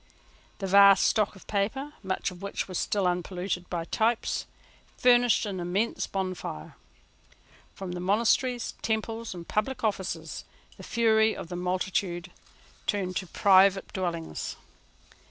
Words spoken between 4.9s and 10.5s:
furnished an immense bonfire. From monasteries, temples, and public offices,